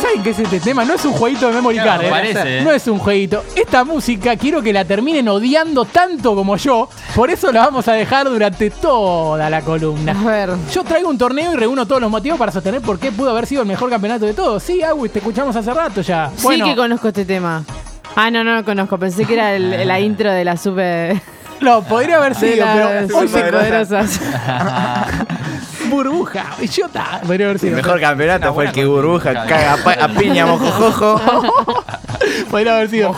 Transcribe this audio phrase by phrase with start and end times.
[0.00, 0.84] saben qué es este tema?
[0.84, 2.10] No es un jueguito de memory Claro, card, ¿eh?
[2.10, 2.62] parece, ¿eh?
[2.62, 3.44] No es un jueguito.
[3.54, 6.88] Esta música quiero que la terminen odiando tanto como yo.
[7.14, 10.12] Por eso la vamos a dejar durante toda la columna.
[10.18, 10.50] A ver.
[10.72, 13.46] Yo traigo un torneo y reúno todos los motivos para sostener por qué pudo haber
[13.46, 14.62] sido el mejor campeonato de todos.
[14.62, 16.30] Sí, Agui, te escuchamos hace rato ya.
[16.42, 17.64] Bueno, Sí que conozco este tema.
[18.16, 18.98] Ah, no, no lo conozco.
[18.98, 21.20] Pensé que era el- la intro de la super.
[21.60, 23.40] no, podría haber sido, pero hoy se.
[25.90, 27.20] burbuja, idiota.
[27.26, 31.20] Podría haber El mejor campeonato fue el que burbuja, caga a pa- a piña, mojojojo.
[32.50, 33.14] Podría haber sido.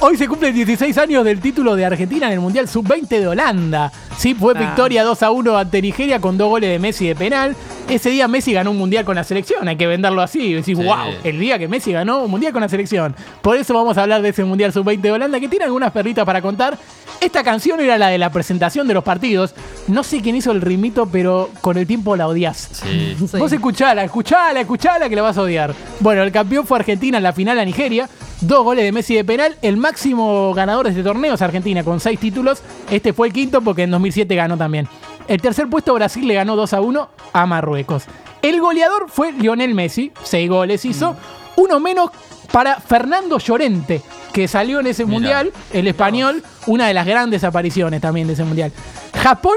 [0.00, 3.90] Hoy se cumplen 16 años del título de Argentina en el Mundial Sub-20 de Holanda.
[4.16, 4.60] Sí, fue Ah.
[4.60, 7.56] victoria 2 a 1 ante Nigeria con dos goles de Messi de penal.
[7.88, 10.52] Ese día Messi ganó un Mundial con la selección, hay que venderlo así.
[10.52, 10.84] Decís, Sí.
[10.84, 13.16] wow, el día que Messi ganó un Mundial con la selección.
[13.42, 16.24] Por eso vamos a hablar de ese Mundial Sub-20 de Holanda que tiene algunas perritas
[16.24, 16.78] para contar.
[17.20, 19.54] Esta canción era la de la presentación de los partidos.
[19.88, 22.68] No sé quién hizo el ritmito, pero con el tiempo la odias.
[22.72, 23.16] Sí.
[23.28, 23.36] Sí.
[23.38, 25.74] Vos escuchala, escuchala, escuchala que la vas a odiar.
[25.98, 28.08] Bueno, el campeón fue Argentina en la final a Nigeria.
[28.40, 29.56] Dos goles de Messi de penal.
[29.62, 32.62] El máximo ganador de este torneo es Argentina con seis títulos.
[32.88, 34.88] Este fue el quinto porque en 2007 ganó también.
[35.26, 38.04] El tercer puesto Brasil le ganó 2 a 1 a Marruecos.
[38.40, 40.12] El goleador fue Lionel Messi.
[40.22, 41.16] Seis goles hizo.
[41.56, 42.10] Uno menos
[42.52, 48.00] para Fernando Llorente, que salió en ese mundial, el español, una de las grandes apariciones
[48.00, 48.72] también de ese mundial.
[49.22, 49.56] Japón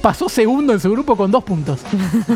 [0.00, 1.80] pasó segundo en su grupo con dos puntos.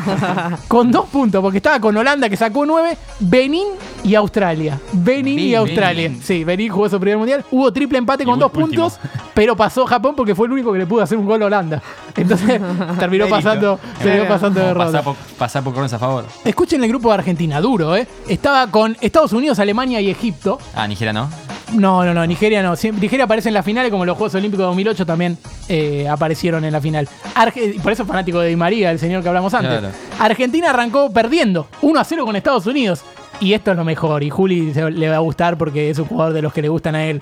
[0.69, 3.69] con dos puntos, porque estaba con Holanda que sacó nueve, Benín
[4.05, 4.81] y Australia.
[4.93, 5.55] Benín y.
[5.55, 6.13] Australia.
[6.23, 7.45] Sí, Benín jugó su primer mundial.
[7.51, 8.67] Hubo triple empate Y con dos último.
[8.89, 8.99] puntos,
[9.35, 11.83] pero pasó Japón porque fue el único que le pudo hacer un gol a Holanda.
[12.17, 12.61] Entonces
[12.99, 15.03] terminó pasando, terminó pasando de ronda.
[15.03, 16.25] por, pasar por corners a favor.
[16.45, 18.07] Escuchen el grupo de Argentina, duro, ¿eh?
[18.29, 20.59] Estaba con Estados Unidos, Alemania y Egipto.
[20.75, 21.29] Ah, Nigeria no.
[21.73, 22.75] No, no, no, Nigeria no.
[23.01, 25.37] Nigeria aparece en la final, como los Juegos Olímpicos de 2008 también
[25.69, 27.09] eh, aparecieron en la final.
[27.35, 29.79] Arge- por eso es fanático de Di María, el señor que hablamos antes.
[29.81, 29.95] Claro.
[30.21, 33.01] Argentina arrancó perdiendo 1 a 0 con Estados Unidos.
[33.41, 34.23] Y esto es lo mejor.
[34.23, 36.69] Y Juli se- le va a gustar porque es un jugador de los que le
[36.69, 37.21] gustan a él.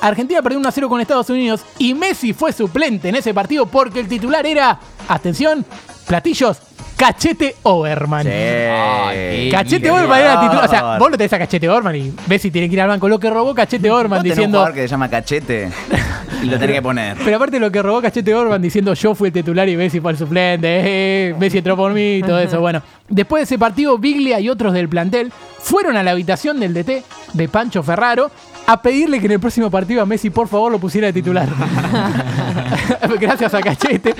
[0.00, 3.66] Argentina perdió 1 a 0 con Estados Unidos y Messi fue suplente en ese partido
[3.66, 4.78] porque el titular era,
[5.08, 5.64] atención,
[6.06, 6.58] platillos,
[6.98, 8.26] Cachete Overman.
[8.26, 10.64] Ay, Cachete qué Orman era titular.
[10.64, 13.08] O sea, vos lo tenés a Cachete Orman y Messi tiene que ir al banco.
[13.08, 14.58] Lo que robó Cachete un diciendo.
[14.58, 15.70] jugador que se llama Cachete
[16.42, 17.16] y lo tenés que poner.
[17.24, 20.10] Pero aparte lo que robó Cachete Orban diciendo yo fui el titular y Messi fue
[20.10, 22.60] el suplente, eh, Messi entró por mí y todo eso.
[22.60, 26.74] Bueno, después de ese partido, Biglia y otros del plantel fueron a la habitación del
[26.74, 28.32] DT de Pancho Ferraro
[28.68, 31.48] a pedirle que en el próximo partido a Messi por favor lo pusiera de titular.
[33.18, 34.14] Gracias a Cachete.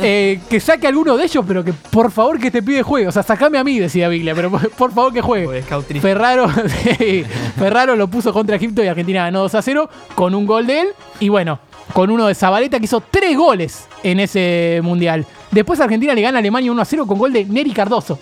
[0.00, 3.08] Eh, que saque a alguno de ellos, pero que por favor que te pide juegue.
[3.08, 5.64] O sea, sacame a mí, decía Biglia, pero por favor que juegue.
[5.68, 6.00] Pues.
[6.00, 6.48] Ferraro,
[6.98, 7.24] sí,
[7.58, 10.82] Ferraro lo puso contra Egipto y Argentina ganó 2 a 0 con un gol de
[10.82, 11.58] él y bueno,
[11.92, 15.26] con uno de Zabaleta que hizo tres goles en ese mundial.
[15.50, 18.20] Después Argentina le gana a Alemania 1 a 0 con gol de Neri Cardoso.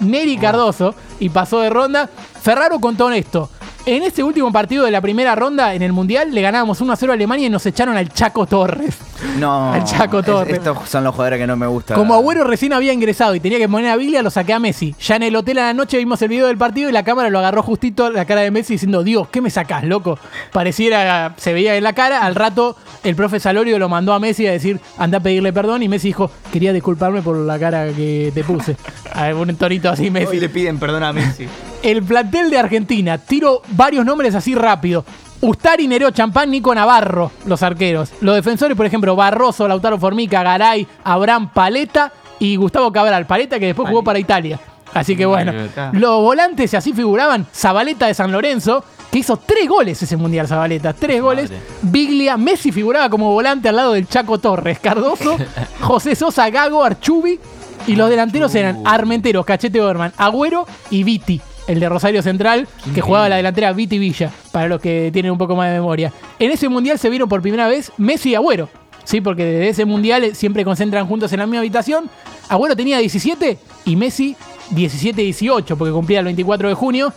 [0.00, 2.06] Neri Cardoso y pasó de ronda.
[2.42, 3.48] Ferraro contó esto.
[3.88, 6.96] En este último partido de la primera ronda en el Mundial le ganábamos 1 a
[6.96, 8.96] 0 a Alemania y nos echaron al Chaco Torres.
[9.38, 9.72] No.
[9.72, 10.54] Al Chaco es- Torres.
[10.58, 11.96] Estos son los jugadores que no me gustan.
[11.96, 14.96] Como Agüero recién había ingresado y tenía que poner a Biglia, lo saqué a Messi.
[15.00, 17.30] Ya en el hotel a la noche vimos el video del partido y la cámara
[17.30, 20.18] lo agarró justito la cara de Messi diciendo, Dios, ¿qué me sacás, loco?
[20.52, 22.22] Pareciera, se veía en la cara.
[22.26, 25.84] Al rato el profe Salorio lo mandó a Messi a decir, anda a pedirle perdón
[25.84, 28.76] y Messi dijo, quería disculparme por la cara que te puse.
[29.14, 30.26] A un tonito así Messi.
[30.26, 31.46] Hoy le piden perdón a Messi.
[31.82, 35.04] El plantel de Argentina, tiro varios nombres así rápido.
[35.40, 38.10] Ustari, Nereo, Champán, Nico Navarro, los arqueros.
[38.20, 43.26] Los defensores, por ejemplo, Barroso, Lautaro Formica, Garay, Abraham Paleta y Gustavo Cabral.
[43.26, 44.58] Paleta que después jugó para Italia.
[44.94, 45.52] Así que bueno,
[45.92, 47.46] los volantes así figuraban.
[47.54, 50.94] Zabaleta de San Lorenzo, que hizo tres goles ese mundial, Zabaleta.
[50.94, 51.50] Tres goles.
[51.50, 51.64] Madre.
[51.82, 54.78] Biglia, Messi figuraba como volante al lado del Chaco Torres.
[54.78, 55.36] Cardoso,
[55.80, 57.38] José Sosa, Gago, Archubi.
[57.86, 63.00] Y los delanteros eran Armenteros, Cachete Borman, Agüero y Viti, el de Rosario Central, que
[63.00, 66.12] jugaba la delantera Viti Villa, para los que tienen un poco más de memoria.
[66.38, 68.68] En ese mundial se vieron por primera vez Messi y Agüero.
[69.04, 72.10] Sí, porque desde ese mundial siempre concentran juntos en la misma habitación.
[72.48, 74.36] Agüero tenía 17 y Messi
[74.74, 77.12] 17-18, porque cumplía el 24 de junio.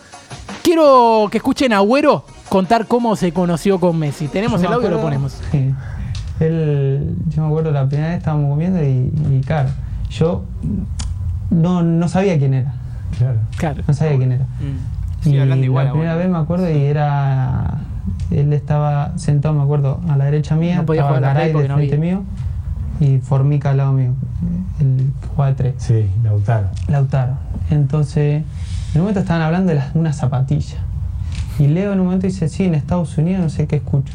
[0.62, 4.28] Quiero que escuchen a Agüero contar cómo se conoció con Messi.
[4.28, 5.38] Tenemos Yo el audio y lo ponemos.
[5.50, 5.70] Sí.
[6.38, 9.68] Él, yo me acuerdo la primera vez estábamos comiendo y, y claro,
[10.10, 10.44] yo
[11.50, 12.74] no, no sabía quién era.
[13.56, 13.82] Claro.
[13.86, 14.44] No sabía quién era.
[14.44, 15.28] Mm.
[15.28, 15.86] Y hablando igual.
[15.86, 17.80] La primera vez me acuerdo y era.
[18.30, 20.76] Él estaba sentado, me acuerdo, a la derecha mía.
[20.76, 22.22] No podía estaba jugar Garay no frente mío
[23.00, 24.12] y Formica al lado mío.
[24.78, 25.74] El de tres.
[25.78, 26.68] Sí, Lautaro.
[26.88, 27.34] Lautaro.
[27.70, 28.42] Entonces,
[28.94, 30.76] en un momento estaban hablando de las, unas zapatillas.
[31.58, 34.12] Y Leo en un momento dice, sí, en Estados Unidos no sé qué escucho.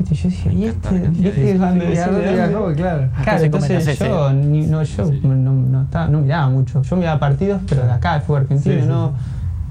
[0.00, 1.10] Viste, yo decía, ¿y este?
[1.18, 2.74] ¿y este cuando de dónde?
[2.80, 3.08] claro.
[3.22, 6.80] Claro, entonces yo, ni- no, yo no, no estaba- no miraba mucho.
[6.82, 9.12] Yo miraba partidos, pero de acá, de fútbol argentino, Sí, sí, no,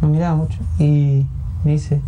[0.02, 0.60] nos miraba mucho.
[0.78, 1.26] Y
[1.64, 2.00] me dice,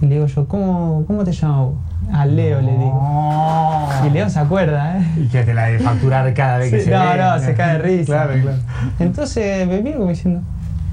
[0.00, 1.74] y le digo yo, ¿cómo, cómo te llamas vos?
[2.12, 3.88] A Leo le digo.
[4.06, 5.06] Y Leo se acuerda, ¿eh?
[5.18, 7.18] Y que te la de facturar cada vez que se no, ve.
[7.18, 8.04] no, se cae de risa.
[8.06, 8.56] Claro, claro.
[8.98, 10.40] Entonces me miro como diciendo,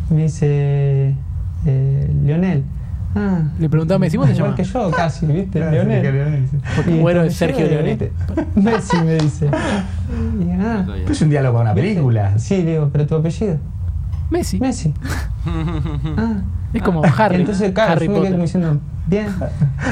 [0.10, 1.16] me dice,
[1.66, 2.64] eh, Leonel.
[3.18, 4.68] Ah, Le preguntó a Messi, ¿cómo te igual llamas?
[4.68, 5.60] que yo casi, ¿viste?
[5.60, 6.06] Claro, Leonel.
[6.06, 6.58] sí, Leonel, sí.
[6.76, 8.12] Porque Y bueno, Sergio Leonel.
[8.56, 9.48] Messi me dice.
[9.48, 12.38] Y, ah, Pero es un diálogo para una película.
[12.38, 13.58] Sí, le digo, pero tu apellido.
[14.30, 14.60] Messi.
[14.60, 14.94] Messi.
[16.18, 16.42] Ah.
[16.74, 17.38] Es como Harry.
[17.38, 19.28] Entonces, claro, Harry yo me quedé como diciendo, bien.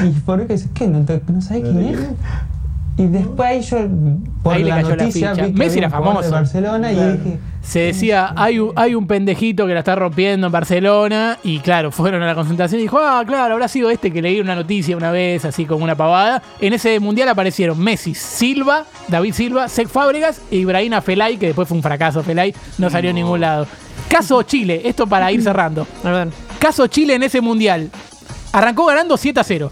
[0.04, 0.86] Y por qué dice, ¿qué?
[0.86, 1.98] ¿No, te, no sabés quién es?
[2.98, 3.76] Y después ahí yo,
[4.42, 5.34] por Ahí le cayó la ficha.
[5.34, 6.30] vi que Messi era de famoso.
[6.30, 10.52] Barcelona y dije, Se decía, hay un, hay un pendejito que la está rompiendo en
[10.52, 11.38] Barcelona.
[11.44, 14.40] Y claro, fueron a la concentración y dijo, ah, claro, habrá sido este que leí
[14.40, 16.42] una noticia una vez, así como una pavada.
[16.58, 21.68] En ese mundial aparecieron Messi, Silva, David Silva, Sec Fábregas e Ibrahim Felay, que después
[21.68, 22.22] fue un fracaso.
[22.22, 23.66] Felay no salió a ningún lado.
[24.08, 25.86] Caso Chile, esto para ir cerrando.
[26.02, 26.28] A ver.
[26.58, 27.90] Caso Chile en ese mundial.
[28.52, 29.70] Arrancó ganando 7 a 0.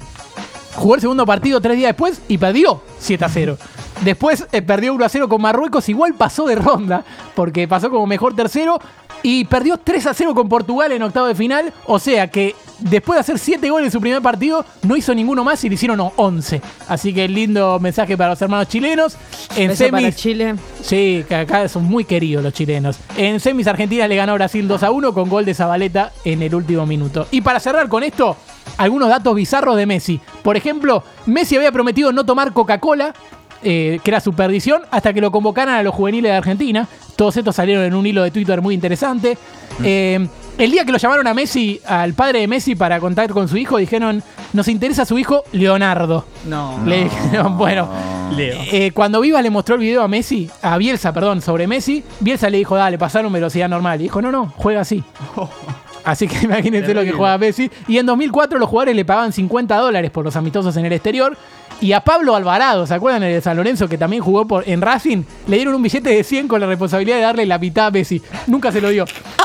[0.74, 3.58] Jugó el segundo partido tres días después y perdió 7 a 0.
[4.02, 7.04] Después eh, perdió 1 a 0 con Marruecos, igual pasó de ronda,
[7.34, 8.78] porque pasó como mejor tercero.
[9.22, 11.72] Y perdió 3 a 0 con Portugal en octavo de final.
[11.86, 15.42] O sea que después de hacer 7 goles en su primer partido, no hizo ninguno
[15.42, 16.60] más y le hicieron 11.
[16.88, 19.16] Así que lindo mensaje para los hermanos chilenos.
[19.56, 20.54] En Beso para semis, Chile.
[20.82, 22.98] Sí, que acá son muy queridos los chilenos.
[23.16, 26.42] En semis Argentina le ganó a Brasil 2 a 1 con gol de Zabaleta en
[26.42, 27.26] el último minuto.
[27.30, 28.36] Y para cerrar con esto,
[28.76, 30.20] algunos datos bizarros de Messi.
[30.42, 33.14] Por ejemplo, Messi había prometido no tomar Coca-Cola,
[33.62, 36.86] eh, que era su perdición, hasta que lo convocaran a los juveniles de Argentina.
[37.16, 39.38] Todos estos salieron en un hilo de Twitter muy interesante.
[39.82, 40.26] Eh,
[40.58, 43.56] el día que lo llamaron a Messi, al padre de Messi, para contar con su
[43.56, 44.22] hijo, dijeron,
[44.52, 46.26] nos interesa su hijo Leonardo.
[46.44, 46.78] No.
[46.84, 47.88] Le dijeron, bueno,
[48.36, 48.58] Leo.
[48.70, 52.50] eh, cuando Viva le mostró el video a Messi, a Bielsa, perdón, sobre Messi, Bielsa
[52.50, 53.98] le dijo, dale, pasaron velocidad normal.
[54.00, 55.02] Y dijo, no, no, juega así.
[56.04, 57.70] Así que imagínense lo que juega Messi.
[57.88, 61.36] Y en 2004 los jugadores le pagaban 50 dólares por los amistosos en el exterior.
[61.80, 64.80] Y a Pablo Alvarado, ¿se acuerdan el de San Lorenzo que también jugó por, en
[64.80, 65.22] Racing?
[65.46, 68.22] Le dieron un billete de 100 con la responsabilidad de darle la mitad a Messi.
[68.46, 69.04] Nunca se lo dio.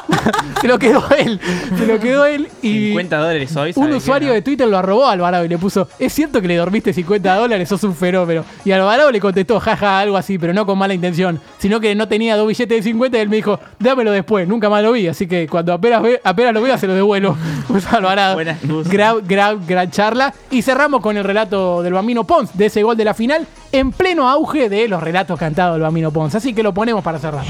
[0.61, 1.39] se lo quedó él.
[1.77, 2.87] Se lo quedó él y...
[2.89, 3.73] 50 dólares hoy.
[3.75, 6.47] Un ¿sabe usuario de Twitter lo arrobó a Alvarado y le puso, es cierto que
[6.47, 8.45] le dormiste 50 dólares, sos un fenómeno.
[8.63, 12.07] Y Alvarado le contestó, jaja, algo así, pero no con mala intención, sino que no
[12.07, 15.07] tenía dos billetes de 50 y él me dijo, dámelo después, nunca más lo vi,
[15.07, 17.35] así que cuando apenas, ve- apenas lo vea se lo devuelvo.
[17.69, 18.33] Pues Alvarado.
[18.33, 18.89] Buena excusa.
[18.89, 20.33] Gran, gran, gran charla.
[20.49, 23.91] Y cerramos con el relato del Bambino Pons, de ese gol de la final, en
[23.91, 26.35] pleno auge de los relatos cantados del Bambino Pons.
[26.35, 27.45] Así que lo ponemos para cerrar.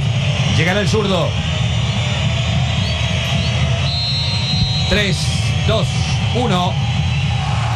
[0.58, 1.28] Llegará el zurdo.
[4.90, 5.18] 3,
[5.68, 5.88] 2,
[6.36, 6.74] 1.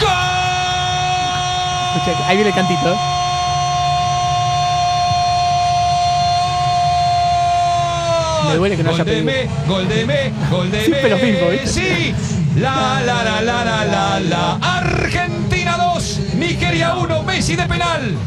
[0.02, 0.10] ¡Gol!
[2.28, 2.92] Ahí viene el cantito.
[2.92, 2.98] ¿eh?
[8.50, 9.26] Me duele que no haya Gol de pedido.
[9.26, 11.68] Me, gol de Me, gol de Siempre lo mismo, ¿viste?
[11.68, 12.14] Sí.
[12.58, 14.58] La, la, la, la, la, la, la.
[14.62, 15.53] Argentina 2,
[16.44, 18.18] Nigeria 1, Messi de penal.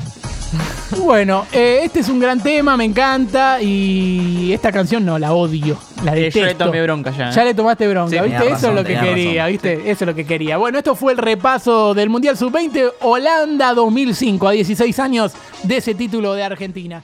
[0.98, 3.60] Bueno, eh, este es un gran tema, me encanta.
[3.60, 5.76] Y esta canción no, la odio.
[6.02, 7.32] La Eh, yo le tomé bronca ya, ¿eh?
[7.34, 8.46] Ya le tomaste bronca, Sí, ¿viste?
[8.50, 9.52] Eso es lo que quería, razón.
[9.52, 9.90] ¿viste?
[9.90, 10.56] Eso es lo que quería.
[10.56, 15.94] Bueno, esto fue el repaso del Mundial Sub-20 Holanda 2005, a 16 años de ese
[15.94, 17.02] título de Argentina.